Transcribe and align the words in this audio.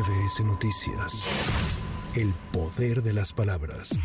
MBS 0.00 0.40
Noticias. 0.44 1.28
El 2.16 2.32
poder 2.52 3.02
de 3.02 3.12
las 3.12 3.34
palabras. 3.34 4.00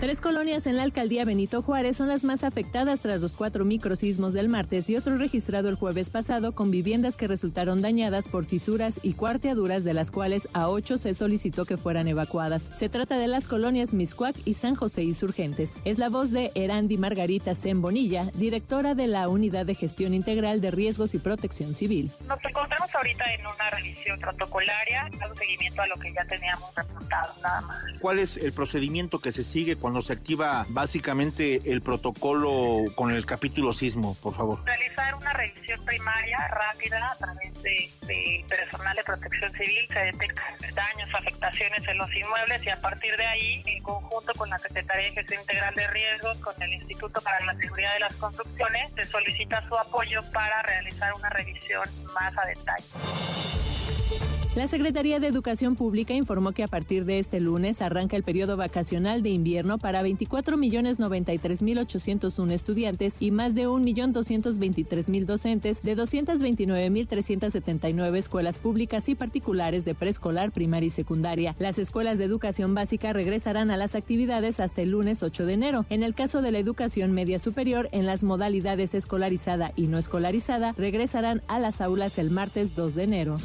Tres 0.00 0.22
colonias 0.22 0.66
en 0.66 0.78
la 0.78 0.82
alcaldía 0.82 1.26
Benito 1.26 1.60
Juárez 1.60 1.98
son 1.98 2.08
las 2.08 2.24
más 2.24 2.42
afectadas 2.42 3.02
tras 3.02 3.20
los 3.20 3.32
cuatro 3.36 3.66
microsismos 3.66 4.32
del 4.32 4.48
martes 4.48 4.88
y 4.88 4.96
otro 4.96 5.18
registrado 5.18 5.68
el 5.68 5.74
jueves 5.74 6.08
pasado 6.08 6.52
con 6.52 6.70
viviendas 6.70 7.16
que 7.16 7.26
resultaron 7.26 7.82
dañadas 7.82 8.26
por 8.26 8.46
fisuras 8.46 8.98
y 9.02 9.12
cuarteaduras 9.12 9.84
de 9.84 9.92
las 9.92 10.10
cuales 10.10 10.48
a 10.54 10.70
ocho 10.70 10.96
se 10.96 11.12
solicitó 11.12 11.66
que 11.66 11.76
fueran 11.76 12.08
evacuadas. 12.08 12.62
Se 12.62 12.88
trata 12.88 13.18
de 13.18 13.28
las 13.28 13.46
colonias 13.46 13.92
Miscuac 13.92 14.34
y 14.46 14.54
San 14.54 14.74
José 14.74 15.02
Insurgentes. 15.02 15.82
Es 15.84 15.98
la 15.98 16.08
voz 16.08 16.30
de 16.30 16.50
Erandi 16.54 16.96
Margarita 16.96 17.52
Bonilla, 17.74 18.30
directora 18.34 18.94
de 18.94 19.06
la 19.06 19.28
Unidad 19.28 19.66
de 19.66 19.74
Gestión 19.74 20.14
Integral 20.14 20.62
de 20.62 20.70
Riesgos 20.70 21.12
y 21.12 21.18
Protección 21.18 21.74
Civil. 21.74 22.10
Nos 22.26 22.38
encontramos 22.42 22.79
ahorita 22.94 23.34
en 23.34 23.46
una 23.46 23.70
revisión 23.70 24.18
protocolaria, 24.18 25.08
dando 25.18 25.36
seguimiento 25.36 25.82
a 25.82 25.86
lo 25.86 25.96
que 25.98 26.12
ya 26.12 26.24
teníamos 26.24 26.74
reportado, 26.74 27.34
nada 27.42 27.60
más. 27.62 27.84
¿Cuál 28.00 28.18
es 28.18 28.36
el 28.38 28.52
procedimiento 28.52 29.18
que 29.18 29.32
se 29.32 29.44
sigue 29.44 29.76
cuando 29.76 29.90
cuando 29.90 30.02
se 30.02 30.12
activa 30.12 30.66
básicamente 30.68 31.72
el 31.72 31.82
protocolo 31.82 32.84
con 32.94 33.10
el 33.10 33.26
capítulo 33.26 33.72
sismo, 33.72 34.16
por 34.22 34.36
favor? 34.36 34.64
Realizar 34.64 35.16
una 35.16 35.32
revisión 35.32 35.84
primaria 35.84 36.46
rápida 36.46 37.10
a 37.10 37.16
través 37.16 37.59
de, 37.62 38.44
personal 38.48 38.96
de 38.96 39.04
protección 39.04 39.52
civil, 39.52 39.86
se 39.92 39.98
detectan 39.98 40.54
daños, 40.74 41.10
afectaciones 41.14 41.86
en 41.86 41.98
los 41.98 42.14
inmuebles 42.14 42.64
y 42.64 42.70
a 42.70 42.80
partir 42.80 43.16
de 43.16 43.26
ahí, 43.26 43.62
en 43.66 43.82
conjunto 43.82 44.32
con 44.34 44.48
la 44.50 44.58
Secretaría 44.58 45.08
de 45.08 45.12
Gestión 45.12 45.40
Integral 45.40 45.74
de 45.74 45.86
Riesgos, 45.88 46.38
con 46.38 46.62
el 46.62 46.72
Instituto 46.72 47.20
para 47.20 47.44
la 47.44 47.54
Seguridad 47.56 47.92
de 47.94 48.00
las 48.00 48.14
Construcciones, 48.16 48.92
se 48.94 49.04
solicita 49.04 49.66
su 49.68 49.76
apoyo 49.76 50.20
para 50.32 50.62
realizar 50.62 51.12
una 51.14 51.28
revisión 51.30 51.88
más 52.14 52.36
a 52.36 52.46
detalle. 52.46 54.29
La 54.56 54.66
Secretaría 54.66 55.20
de 55.20 55.28
Educación 55.28 55.76
Pública 55.76 56.12
informó 56.12 56.50
que 56.50 56.64
a 56.64 56.68
partir 56.68 57.04
de 57.04 57.20
este 57.20 57.38
lunes 57.38 57.80
arranca 57.80 58.16
el 58.16 58.24
periodo 58.24 58.56
vacacional 58.56 59.22
de 59.22 59.30
invierno 59.30 59.78
para 59.78 60.02
24.093.801 60.02 62.50
estudiantes 62.50 63.14
y 63.20 63.30
más 63.30 63.54
de 63.54 63.68
1.223.000 63.68 65.24
docentes 65.24 65.82
de 65.82 65.96
229.379 65.96 68.16
escuelas 68.16 68.58
públicas 68.58 69.08
y 69.08 69.14
particulares 69.14 69.84
de 69.84 69.94
preescolar, 69.94 70.50
primaria 70.50 70.88
y 70.88 70.90
secundaria. 70.90 71.54
Las 71.60 71.78
escuelas 71.78 72.18
de 72.18 72.24
educación 72.24 72.74
básica 72.74 73.12
regresarán 73.12 73.70
a 73.70 73.76
las 73.76 73.94
actividades 73.94 74.58
hasta 74.58 74.82
el 74.82 74.90
lunes 74.90 75.22
8 75.22 75.46
de 75.46 75.52
enero. 75.52 75.86
En 75.90 76.02
el 76.02 76.16
caso 76.16 76.42
de 76.42 76.50
la 76.50 76.58
educación 76.58 77.12
media 77.12 77.38
superior, 77.38 77.88
en 77.92 78.04
las 78.04 78.24
modalidades 78.24 78.94
escolarizada 78.94 79.70
y 79.76 79.86
no 79.86 79.96
escolarizada, 79.96 80.74
regresarán 80.76 81.40
a 81.46 81.60
las 81.60 81.80
aulas 81.80 82.18
el 82.18 82.32
martes 82.32 82.74
2 82.74 82.96
de 82.96 83.04
enero. 83.04 83.36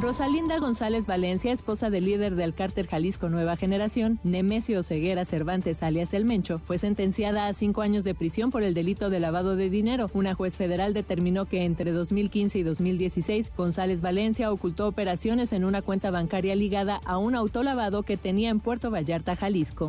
Rosalinda 0.00 0.58
González 0.58 1.06
Valencia, 1.06 1.50
esposa 1.50 1.90
del 1.90 2.04
líder 2.04 2.36
del 2.36 2.54
cártel 2.54 2.86
Jalisco 2.86 3.28
Nueva 3.28 3.56
Generación, 3.56 4.20
Nemesio 4.22 4.84
Ceguera 4.84 5.24
Cervantes 5.24 5.82
alias 5.82 6.14
El 6.14 6.24
Mencho, 6.24 6.60
fue 6.60 6.78
sentenciada 6.78 7.48
a 7.48 7.52
cinco 7.52 7.82
años 7.82 8.04
de 8.04 8.14
prisión 8.14 8.52
por 8.52 8.62
el 8.62 8.74
delito 8.74 9.10
de 9.10 9.18
lavado 9.18 9.56
de 9.56 9.70
dinero. 9.70 10.08
Una 10.14 10.34
juez 10.34 10.56
federal 10.56 10.94
determinó 10.94 11.46
que 11.46 11.64
entre 11.64 11.90
2015 11.90 12.60
y 12.60 12.62
2016, 12.62 13.52
González 13.56 14.00
Valencia 14.00 14.52
ocultó 14.52 14.86
operaciones 14.86 15.52
en 15.52 15.64
una 15.64 15.82
cuenta 15.82 16.12
bancaria 16.12 16.54
ligada 16.54 17.00
a 17.04 17.18
un 17.18 17.34
autolavado 17.34 18.04
que 18.04 18.16
tenía 18.16 18.50
en 18.50 18.60
Puerto 18.60 18.92
Vallarta, 18.92 19.34
Jalisco. 19.34 19.88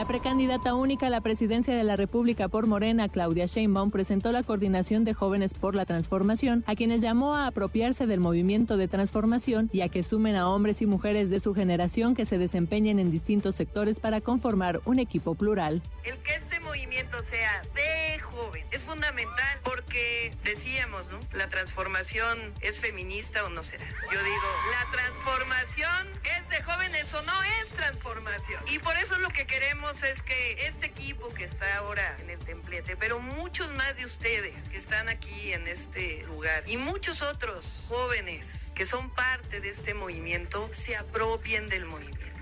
La 0.00 0.06
precandidata 0.06 0.72
única 0.72 1.08
a 1.08 1.10
la 1.10 1.20
presidencia 1.20 1.76
de 1.76 1.84
la 1.84 1.94
República 1.94 2.48
por 2.48 2.66
Morena, 2.66 3.10
Claudia 3.10 3.44
Sheinbaum, 3.44 3.90
presentó 3.90 4.32
la 4.32 4.42
coordinación 4.42 5.04
de 5.04 5.12
jóvenes 5.12 5.52
por 5.52 5.74
la 5.74 5.84
transformación, 5.84 6.64
a 6.66 6.74
quienes 6.74 7.02
llamó 7.02 7.34
a 7.34 7.46
apropiarse 7.46 8.06
del 8.06 8.18
movimiento 8.18 8.78
de 8.78 8.88
transformación 8.88 9.68
y 9.74 9.82
a 9.82 9.90
que 9.90 10.02
sumen 10.02 10.36
a 10.36 10.48
hombres 10.48 10.80
y 10.80 10.86
mujeres 10.86 11.28
de 11.28 11.38
su 11.38 11.52
generación 11.52 12.14
que 12.14 12.24
se 12.24 12.38
desempeñen 12.38 12.98
en 12.98 13.10
distintos 13.10 13.56
sectores 13.56 14.00
para 14.00 14.22
conformar 14.22 14.80
un 14.86 15.00
equipo 15.00 15.34
plural. 15.34 15.82
El 16.02 16.16
que 16.22 16.32
movimiento 16.70 17.20
sea 17.20 17.62
de 17.74 18.20
joven 18.20 18.64
es 18.70 18.80
fundamental 18.82 19.60
porque 19.64 20.32
decíamos, 20.44 21.10
¿no? 21.10 21.18
La 21.32 21.48
transformación 21.48 22.54
es 22.60 22.78
feminista 22.78 23.44
o 23.44 23.48
no 23.48 23.64
será. 23.64 23.88
Yo 23.88 24.22
digo, 24.22 24.48
la 24.70 24.90
transformación 24.92 26.12
es 26.36 26.48
de 26.48 26.62
jóvenes 26.62 27.12
o 27.14 27.22
no 27.22 27.32
es 27.60 27.70
transformación. 27.70 28.62
Y 28.68 28.78
por 28.78 28.96
eso 28.98 29.18
lo 29.18 29.30
que 29.30 29.48
queremos 29.48 30.04
es 30.04 30.22
que 30.22 30.52
este 30.68 30.86
equipo 30.86 31.34
que 31.34 31.42
está 31.42 31.78
ahora 31.78 32.16
en 32.20 32.30
el 32.30 32.38
templete, 32.38 32.96
pero 32.96 33.18
muchos 33.18 33.68
más 33.72 33.96
de 33.96 34.04
ustedes 34.04 34.68
que 34.68 34.76
están 34.76 35.08
aquí 35.08 35.52
en 35.52 35.66
este 35.66 36.22
lugar 36.28 36.62
y 36.68 36.76
muchos 36.76 37.22
otros 37.22 37.86
jóvenes 37.88 38.72
que 38.76 38.86
son 38.86 39.12
parte 39.12 39.60
de 39.60 39.70
este 39.70 39.92
movimiento 39.92 40.68
se 40.72 40.96
apropien 40.96 41.68
del 41.68 41.84
movimiento. 41.84 42.39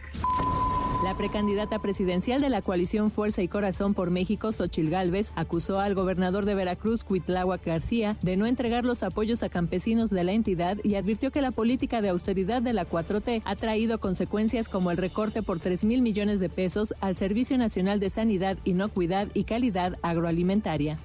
La 1.04 1.16
precandidata 1.16 1.78
presidencial 1.78 2.40
de 2.40 2.50
la 2.50 2.60
coalición 2.60 3.12
Fuerza 3.12 3.40
y 3.40 3.48
Corazón 3.48 3.94
por 3.94 4.10
México, 4.10 4.50
Xochil 4.50 4.90
Gálvez, 4.90 5.32
acusó 5.36 5.78
al 5.78 5.94
gobernador 5.94 6.44
de 6.44 6.56
Veracruz, 6.56 7.04
Cuitláhuac 7.04 7.64
García, 7.64 8.16
de 8.20 8.36
no 8.36 8.46
entregar 8.46 8.84
los 8.84 9.04
apoyos 9.04 9.44
a 9.44 9.48
campesinos 9.48 10.10
de 10.10 10.24
la 10.24 10.32
entidad 10.32 10.76
y 10.82 10.96
advirtió 10.96 11.30
que 11.30 11.40
la 11.40 11.52
política 11.52 12.02
de 12.02 12.08
austeridad 12.08 12.62
de 12.62 12.72
la 12.72 12.84
4T 12.84 13.42
ha 13.44 13.56
traído 13.56 14.00
consecuencias 14.00 14.68
como 14.68 14.90
el 14.90 14.96
recorte 14.96 15.42
por 15.42 15.60
3 15.60 15.84
mil 15.84 16.02
millones 16.02 16.40
de 16.40 16.48
pesos 16.48 16.92
al 17.00 17.14
Servicio 17.14 17.56
Nacional 17.58 18.00
de 18.00 18.10
Sanidad, 18.10 18.58
Inocuidad 18.64 19.28
y 19.34 19.44
Calidad 19.44 19.98
Agroalimentaria. 20.02 20.98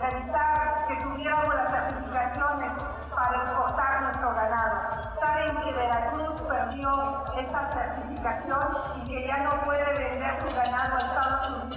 Revisar 0.00 0.86
que 0.88 0.96
tuviéramos 0.96 1.54
las 1.54 1.70
certificaciones 1.70 2.72
para 3.14 3.36
exportar 3.42 4.02
nuestro 4.02 4.34
ganado. 4.34 5.12
Saben 5.18 5.56
que 5.62 5.72
Veracruz 5.72 6.34
perdió 6.42 7.24
esa 7.36 7.62
certificación 7.70 8.68
y 8.96 9.08
que 9.08 9.26
ya 9.26 9.38
no 9.38 9.64
puede 9.64 9.84
vender 9.84 10.38
su 10.40 10.54
ganado 10.54 10.94
a 10.94 10.98
Estados 10.98 11.50
Unidos. 11.50 11.75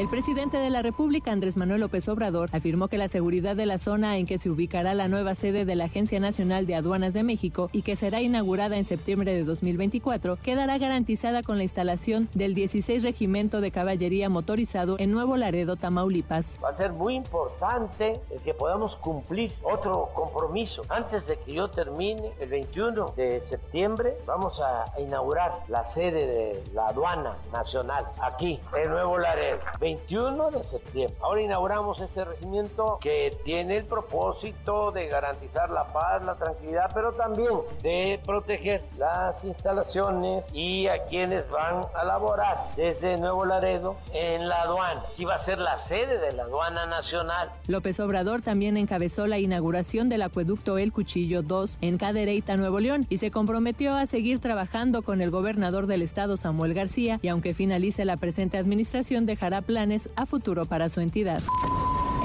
El 0.00 0.08
presidente 0.08 0.56
de 0.56 0.70
la 0.70 0.80
República, 0.80 1.30
Andrés 1.30 1.58
Manuel 1.58 1.82
López 1.82 2.08
Obrador, 2.08 2.48
afirmó 2.54 2.88
que 2.88 2.96
la 2.96 3.06
seguridad 3.06 3.54
de 3.54 3.66
la 3.66 3.76
zona 3.76 4.16
en 4.16 4.24
que 4.24 4.38
se 4.38 4.48
ubicará 4.48 4.94
la 4.94 5.08
nueva 5.08 5.34
sede 5.34 5.66
de 5.66 5.76
la 5.76 5.84
Agencia 5.84 6.18
Nacional 6.18 6.64
de 6.66 6.74
Aduanas 6.74 7.12
de 7.12 7.22
México 7.22 7.68
y 7.70 7.82
que 7.82 7.96
será 7.96 8.22
inaugurada 8.22 8.78
en 8.78 8.84
septiembre 8.84 9.34
de 9.34 9.44
2024 9.44 10.38
quedará 10.42 10.78
garantizada 10.78 11.42
con 11.42 11.58
la 11.58 11.64
instalación 11.64 12.30
del 12.32 12.54
16 12.54 13.02
Regimiento 13.02 13.60
de 13.60 13.72
Caballería 13.72 14.30
Motorizado 14.30 14.96
en 14.98 15.10
Nuevo 15.10 15.36
Laredo, 15.36 15.76
Tamaulipas. 15.76 16.58
Va 16.64 16.70
a 16.70 16.76
ser 16.78 16.94
muy 16.94 17.14
importante 17.14 18.22
que 18.42 18.54
podamos 18.54 18.96
cumplir 18.96 19.52
otro 19.62 20.08
compromiso. 20.14 20.80
Antes 20.88 21.26
de 21.26 21.36
que 21.40 21.52
yo 21.52 21.68
termine, 21.68 22.32
el 22.40 22.48
21 22.48 23.12
de 23.18 23.42
septiembre, 23.42 24.16
vamos 24.24 24.58
a 24.62 24.98
inaugurar 24.98 25.58
la 25.68 25.84
sede 25.92 26.26
de 26.26 26.64
la 26.72 26.88
Aduana 26.88 27.36
Nacional 27.52 28.06
aquí 28.22 28.58
en 28.82 28.88
Nuevo 28.88 29.18
Laredo. 29.18 29.58
21 29.90 30.50
de 30.52 30.62
septiembre. 30.62 31.16
Ahora 31.20 31.42
inauguramos 31.42 32.00
este 32.00 32.24
regimiento 32.24 32.98
que 33.00 33.36
tiene 33.44 33.78
el 33.78 33.84
propósito 33.84 34.92
de 34.92 35.08
garantizar 35.08 35.68
la 35.70 35.92
paz, 35.92 36.24
la 36.24 36.36
tranquilidad, 36.36 36.90
pero 36.94 37.12
también 37.12 37.50
de 37.82 38.20
proteger 38.24 38.82
las 38.98 39.42
instalaciones 39.44 40.44
y 40.54 40.86
a 40.86 41.04
quienes 41.06 41.48
van 41.50 41.82
a 41.94 42.04
laborar 42.04 42.56
desde 42.76 43.16
Nuevo 43.16 43.44
Laredo 43.44 43.96
en 44.12 44.48
la 44.48 44.62
aduana. 44.62 45.02
Y 45.18 45.24
va 45.24 45.34
a 45.34 45.38
ser 45.38 45.58
la 45.58 45.76
sede 45.78 46.18
de 46.18 46.32
la 46.32 46.44
aduana 46.44 46.86
nacional. 46.86 47.50
López 47.66 47.98
Obrador 47.98 48.42
también 48.42 48.76
encabezó 48.76 49.26
la 49.26 49.38
inauguración 49.38 50.08
del 50.08 50.22
acueducto 50.22 50.78
El 50.78 50.92
Cuchillo 50.92 51.42
2 51.42 51.78
en 51.80 51.98
Cadereyta, 51.98 52.56
Nuevo 52.56 52.78
León, 52.78 53.06
y 53.08 53.16
se 53.16 53.32
comprometió 53.32 53.94
a 53.94 54.06
seguir 54.06 54.38
trabajando 54.38 55.02
con 55.02 55.20
el 55.20 55.30
gobernador 55.30 55.86
del 55.86 56.02
estado, 56.02 56.36
Samuel 56.36 56.74
García, 56.74 57.18
y 57.22 57.28
aunque 57.28 57.54
finalice 57.54 58.04
la 58.04 58.18
presente 58.18 58.56
administración, 58.56 59.26
dejará 59.26 59.62
plan 59.62 59.79
a 60.16 60.26
futuro 60.26 60.66
para 60.66 60.88
su 60.90 61.00
entidad. 61.00 61.42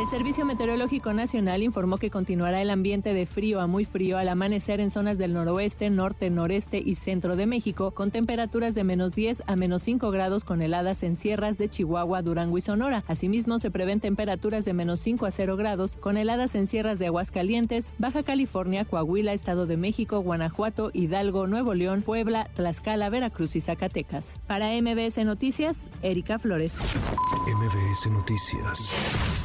El 0.06 0.12
Servicio 0.12 0.46
Meteorológico 0.46 1.14
Nacional 1.14 1.64
informó 1.64 1.98
que 1.98 2.12
continuará 2.12 2.62
el 2.62 2.70
ambiente 2.70 3.16
de 3.16 3.26
frío 3.26 3.60
a 3.60 3.66
muy 3.66 3.86
frío 3.86 4.20
al 4.20 4.30
amanecer 4.30 4.80
en 4.80 4.92
zonas 4.92 5.18
del 5.18 5.34
noroeste, 5.34 5.90
norte, 5.90 6.30
noreste 6.30 6.78
y 6.78 6.94
centro 6.94 7.36
de 7.36 7.48
México, 7.48 7.90
con 7.90 8.12
temperaturas 8.12 8.76
de 8.76 8.84
menos 8.84 9.16
10 9.16 9.42
a 9.48 9.56
menos 9.56 9.82
5 9.82 10.12
grados 10.12 10.44
con 10.44 10.62
heladas 10.62 11.02
en 11.02 11.16
sierras 11.16 11.58
de 11.58 11.70
Chihuahua, 11.70 12.22
Durango 12.22 12.56
y 12.60 12.62
Sonora. 12.62 13.04
Asimismo, 13.08 13.58
se 13.58 13.72
prevén 13.72 14.00
temperaturas 14.00 14.64
de 14.64 14.74
menos 14.74 15.00
5 15.00 15.26
a 15.26 15.32
0 15.32 15.58
grados 15.58 15.96
con 15.96 16.18
heladas 16.18 16.54
en 16.54 16.68
sierras 16.68 17.00
de 17.00 17.08
Aguascalientes, 17.08 17.92
Baja 17.98 18.22
California, 18.22 18.86
Coahuila, 18.86 19.34
Estado 19.34 19.66
de 19.66 19.78
México, 19.78 20.20
Guanajuato, 20.20 20.92
Hidalgo, 20.94 21.48
Nuevo 21.48 21.74
León, 21.74 22.04
Puebla, 22.04 22.48
Tlaxcala, 22.54 23.10
Veracruz 23.10 23.56
y 23.56 23.62
Zacatecas. 23.62 24.40
Para 24.46 24.70
MBS 24.80 25.26
Noticias, 25.26 25.90
Erika 26.04 26.38
Flores. 26.38 26.78
MBS 27.48 28.12
Noticias. 28.12 29.45